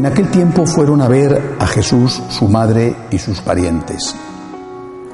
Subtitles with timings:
[0.00, 4.16] En aquel tiempo fueron a ver a Jesús, su madre y sus parientes,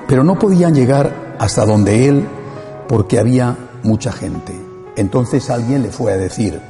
[0.06, 2.24] pero no podían llegar hasta donde él
[2.86, 4.54] porque había mucha gente.
[4.94, 6.60] Entonces alguien le fue a decir,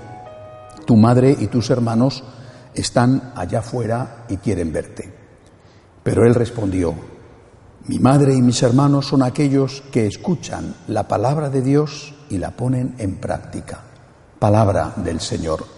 [0.86, 2.24] tu madre y tus hermanos
[2.72, 5.12] están allá afuera y quieren verte.
[6.02, 6.94] Pero él respondió,
[7.86, 12.52] mi madre y mis hermanos son aquellos que escuchan la palabra de Dios y la
[12.52, 13.80] ponen en práctica.
[14.38, 15.75] Palabra del Señor.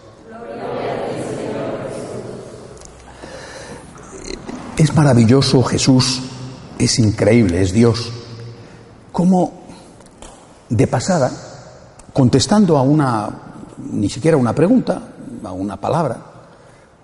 [4.99, 6.21] Maravilloso Jesús,
[6.77, 8.11] es increíble, es Dios.
[9.13, 9.53] Como
[10.69, 11.31] de pasada,
[12.13, 13.31] contestando a una,
[13.93, 15.01] ni siquiera una pregunta,
[15.45, 16.19] a una palabra,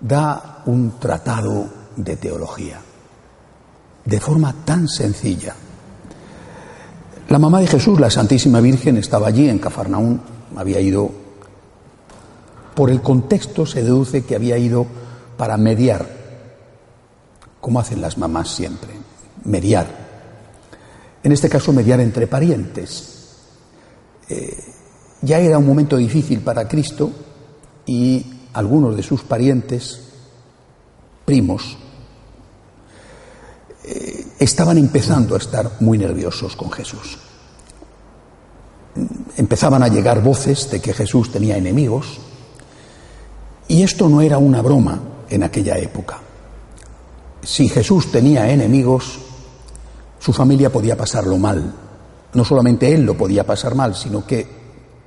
[0.01, 2.81] da un tratado de teología,
[4.03, 5.55] de forma tan sencilla.
[7.29, 10.19] La mamá de Jesús, la Santísima Virgen, estaba allí en Cafarnaún,
[10.57, 11.11] había ido,
[12.75, 14.85] por el contexto se deduce que había ido
[15.37, 16.24] para mediar,
[17.65, 18.91] como hacen las mamás siempre,
[19.43, 19.87] mediar.
[21.23, 23.25] En este caso, mediar entre parientes.
[24.29, 24.55] Eh,
[25.23, 27.09] ya era un momento difícil para Cristo
[27.87, 29.99] y algunos de sus parientes,
[31.25, 31.75] primos,
[33.83, 37.17] eh, estaban empezando a estar muy nerviosos con Jesús.
[39.37, 42.19] Empezaban a llegar voces de que Jesús tenía enemigos
[43.67, 46.19] y esto no era una broma en aquella época.
[47.45, 49.19] Si Jesús tenía enemigos,
[50.19, 51.71] su familia podía pasarlo mal.
[52.33, 54.47] No solamente él lo podía pasar mal, sino que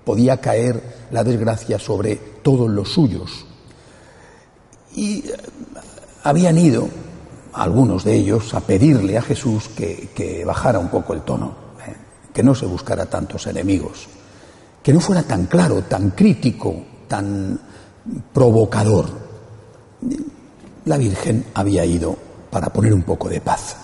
[0.04, 3.44] podía caer la desgracia sobre todos los suyos.
[4.94, 5.36] Y eh,
[6.22, 6.88] habían ido
[7.54, 11.96] algunos de ellos a pedirle a Jesús que, bajara un poco el tono, ¿eh?
[12.32, 14.06] que no se buscara tantos enemigos,
[14.80, 17.60] que no fuera tan claro, tan crítico, tan
[18.32, 19.08] provocador.
[20.84, 23.76] La Virgen había ido para poner un poco de paz.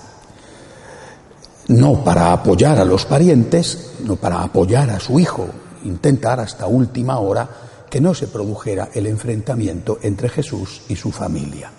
[1.68, 5.48] No para apoyar a los parientes, no para apoyar a su hijo,
[5.84, 7.48] intentar hasta última hora
[7.88, 11.70] que no se produjera el enfrentamiento entre Jesús y su familia.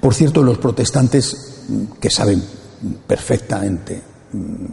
[0.00, 2.42] Por cierto, los protestantes mm, que saben
[3.06, 4.00] perfectamente
[4.32, 4.64] mm,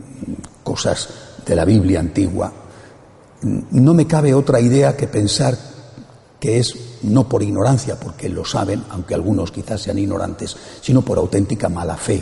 [0.64, 1.10] cosas
[1.46, 2.52] de la Biblia antigua,
[3.42, 5.58] mm, no me cabe otra idea que pensar
[6.40, 11.18] que es no por ignorancia, porque lo saben, aunque algunos quizás sean ignorantes, sino por
[11.18, 12.22] auténtica mala fe,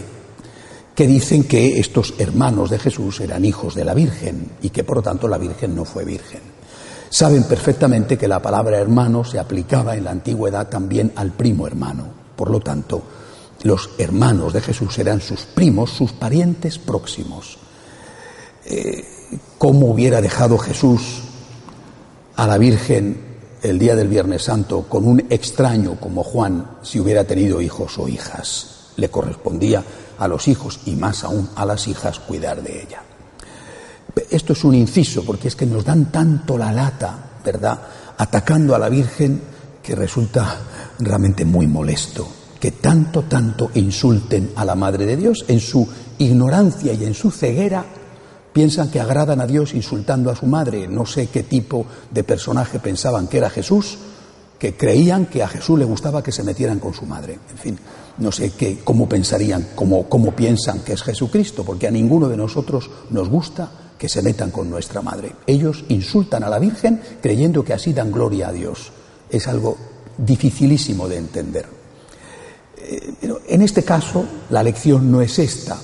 [0.95, 4.97] que dicen que estos hermanos de Jesús eran hijos de la Virgen y que por
[4.97, 6.41] lo tanto la Virgen no fue virgen.
[7.09, 12.07] Saben perfectamente que la palabra hermano se aplicaba en la antigüedad también al primo hermano.
[12.35, 13.03] Por lo tanto,
[13.63, 17.57] los hermanos de Jesús eran sus primos, sus parientes próximos.
[18.65, 19.05] Eh,
[19.57, 21.21] ¿Cómo hubiera dejado Jesús
[22.35, 23.32] a la Virgen
[23.63, 28.07] el día del Viernes Santo con un extraño como Juan si hubiera tenido hijos o
[28.07, 28.91] hijas?
[28.97, 29.83] Le correspondía
[30.19, 33.01] a los hijos y más aún a las hijas cuidar de ella.
[34.29, 37.79] Esto es un inciso porque es que nos dan tanto la lata, ¿verdad?
[38.17, 39.41] Atacando a la Virgen
[39.81, 40.59] que resulta
[40.99, 42.27] realmente muy molesto
[42.63, 45.85] que tanto, tanto insulten a la Madre de Dios en su
[46.17, 47.83] ignorancia y en su ceguera.
[48.53, 50.87] Piensan que agradan a Dios insultando a su madre.
[50.87, 53.97] No sé qué tipo de personaje pensaban que era Jesús,
[54.59, 57.39] que creían que a Jesús le gustaba que se metieran con su madre.
[57.49, 57.79] En fin,
[58.19, 62.37] no sé qué, cómo pensarían, cómo, cómo piensan que es Jesucristo, porque a ninguno de
[62.37, 65.33] nosotros nos gusta que se metan con nuestra madre.
[65.47, 68.91] Ellos insultan a la Virgen creyendo que así dan gloria a Dios.
[69.29, 69.77] Es algo
[70.17, 71.65] dificilísimo de entender.
[72.77, 75.79] Eh, pero en este caso la lección no es esta.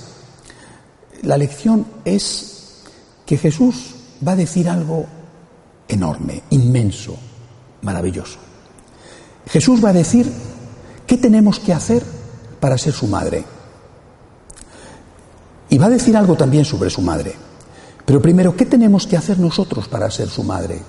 [1.22, 2.59] La lección es
[3.30, 3.94] que Jesús
[4.26, 5.06] va a decir algo
[5.86, 7.16] enorme, inmenso,
[7.82, 8.40] maravilloso.
[9.46, 10.28] Jesús va a decir
[11.06, 12.02] qué tenemos que hacer
[12.58, 13.44] para ser su madre.
[15.68, 17.32] Y va a decir algo también sobre su madre.
[18.04, 20.80] Pero primero, ¿qué tenemos que hacer nosotros para ser su madre?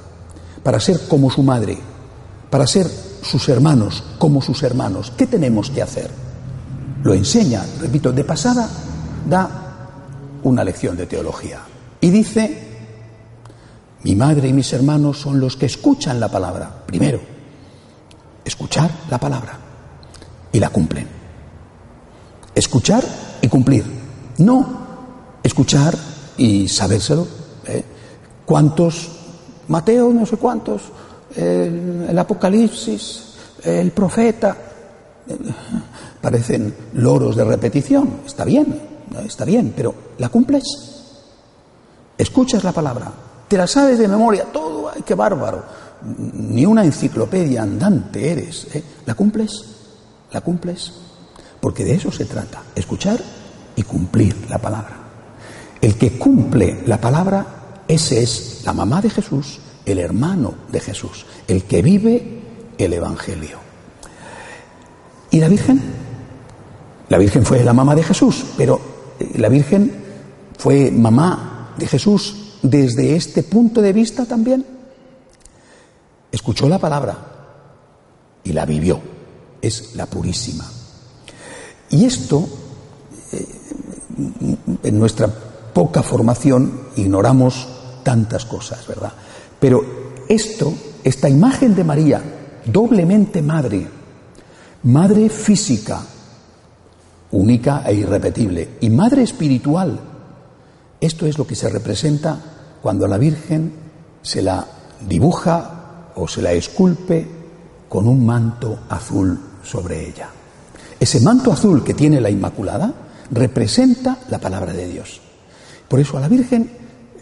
[0.64, 1.78] Para ser como su madre,
[2.50, 2.88] para ser
[3.22, 5.14] sus hermanos como sus hermanos.
[5.16, 6.10] ¿Qué tenemos que hacer?
[7.04, 8.68] Lo enseña, repito, de pasada
[9.30, 11.68] da una lección de teología.
[12.02, 12.58] Y dice,
[14.04, 16.84] mi madre y mis hermanos son los que escuchan la palabra.
[16.86, 17.22] Primero,
[18.44, 19.58] escuchar la palabra
[20.52, 21.08] y la cumplen.
[22.54, 23.04] Escuchar
[23.42, 23.86] y cumplir.
[24.40, 24.82] No
[25.44, 25.96] escuchar
[26.38, 27.28] y sabérselo.
[27.68, 27.84] ¿eh?
[28.46, 29.10] ¿Cuántos?
[29.68, 30.82] Mateo, no sé cuántos
[31.36, 33.24] el, Apocalipsis,
[33.64, 34.58] el profeta.
[36.22, 38.22] Parecen loros de repetición.
[38.26, 38.80] Está bien,
[39.26, 40.64] está bien, pero ¿la cumples?
[42.22, 43.12] Escuchas la palabra,
[43.48, 45.64] te la sabes de memoria, todo, ay, qué bárbaro.
[46.04, 48.68] ni una enciclopedia andante eres.
[48.76, 48.84] ¿eh?
[49.08, 49.66] ¿La cumples?
[50.32, 50.94] ¿La cumples?
[51.60, 53.20] Porque de eso se trata, escuchar
[53.76, 54.98] y cumplir la palabra.
[55.82, 61.26] El que cumple la palabra, ese es la mamá de Jesús, el hermano de Jesús,
[61.48, 62.42] el que vive
[62.78, 63.58] el Evangelio.
[65.32, 65.82] ¿Y la Virgen?
[67.10, 68.80] La Virgen fue la mamá de Jesús, pero
[69.20, 69.92] eh, la Virgen
[70.60, 71.51] fue mamá
[71.82, 74.64] de Jesús desde este punto de vista también.
[76.32, 77.18] Escuchó la palabra
[78.44, 79.02] y la vivió.
[79.62, 80.66] Es la purísima.
[81.90, 82.48] Y esto,
[83.32, 83.46] eh,
[84.84, 87.68] en nuestra poca formación, ignoramos
[88.04, 89.14] tantas cosas, ¿verdad?
[89.60, 89.82] Pero
[90.30, 90.74] esto,
[91.04, 92.22] esta imagen de María,
[92.66, 93.88] doblemente madre,
[94.84, 96.02] madre física,
[97.32, 100.11] única e irrepetible, y madre espiritual,
[101.02, 102.40] esto es lo que se representa
[102.80, 103.74] cuando la Virgen
[104.22, 104.66] se la
[105.08, 107.28] dibuja o se la esculpe
[107.90, 110.30] con un manto azul sobre ella.
[111.00, 112.94] Ese manto azul que tiene la Inmaculada
[113.32, 115.20] representa la palabra de Dios.
[115.88, 116.72] Por eso a la Virgen,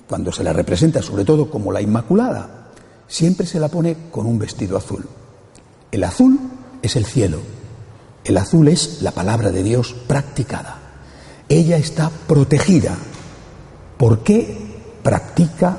[0.09, 2.71] cuando se la representa sobre todo como la Inmaculada,
[3.07, 5.07] siempre se la pone con un vestido azul.
[5.89, 6.37] El azul
[6.81, 7.39] es el cielo,
[8.25, 10.79] el azul es la palabra de Dios practicada.
[11.47, 12.97] Ella está protegida
[13.99, 14.55] porque
[15.03, 15.77] practica,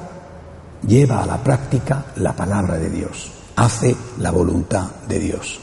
[0.87, 5.59] lleva a la práctica la palabra de Dios, hace la voluntad de Dios.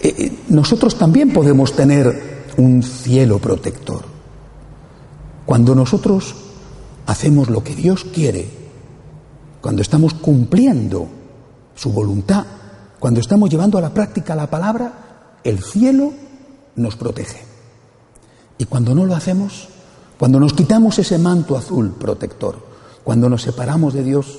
[0.00, 4.06] Eh, eh, nosotros también podemos tener un cielo protector.
[5.44, 6.34] Cuando nosotros
[7.04, 8.48] hacemos lo que Dios quiere,
[9.60, 11.08] cuando estamos cumpliendo
[11.74, 12.46] su voluntad,
[12.98, 16.10] cuando estamos llevando a la práctica la palabra, el cielo
[16.74, 17.42] nos protege.
[18.56, 19.68] Y cuando no lo hacemos,
[20.22, 22.54] cuando nos quitamos ese manto azul protector,
[23.02, 24.38] cuando nos separamos de Dios,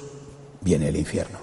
[0.62, 1.40] viene el infierno.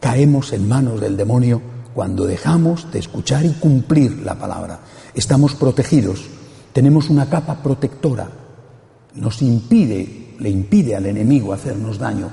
[0.00, 1.62] Caemos en manos del demonio
[1.94, 4.80] cuando dejamos de escuchar y cumplir la palabra.
[5.14, 6.26] Estamos protegidos,
[6.74, 8.28] tenemos una capa protectora.
[9.14, 12.28] Nos impide, le impide al enemigo hacernos daño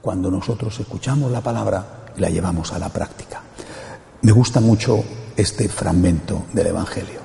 [0.00, 3.42] cuando nosotros escuchamos la palabra y la llevamos a la práctica.
[4.22, 5.04] Me gusta mucho
[5.36, 7.20] este fragmento del Evangelio,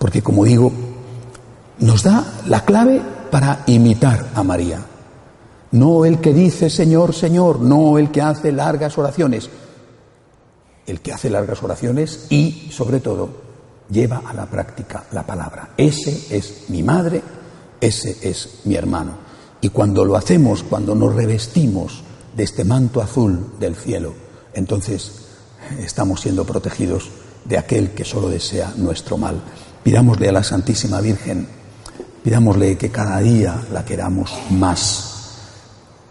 [0.00, 0.87] porque como digo,
[1.80, 4.84] nos da la clave para imitar a María.
[5.70, 9.50] No el que dice Señor, Señor, no el que hace largas oraciones,
[10.86, 13.28] el que hace largas oraciones y, sobre todo,
[13.90, 15.70] lleva a la práctica la palabra.
[15.76, 17.22] Ese es mi madre,
[17.80, 19.12] ese es mi hermano.
[19.60, 22.02] Y cuando lo hacemos, cuando nos revestimos
[22.34, 24.14] de este manto azul del cielo,
[24.54, 25.12] entonces
[25.78, 27.10] estamos siendo protegidos
[27.44, 29.40] de aquel que solo desea nuestro mal.
[29.82, 31.57] Pidámosle a la Santísima Virgen
[32.28, 35.32] Pidámosle que cada día la queramos más.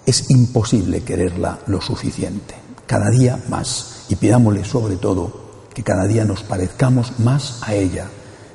[0.04, 2.56] Es imposible quererla lo suficiente,
[2.88, 4.06] cada día más.
[4.10, 8.08] Y pidámosle sobre todo que cada día nos parezcamos más a ella,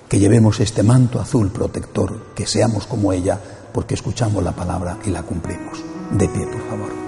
[0.08, 3.38] que llevemos este manto azul protector, que seamos como ella,
[3.72, 5.78] porque escuchamos la palabra y la cumplimos.
[6.10, 7.01] De pie, por favor.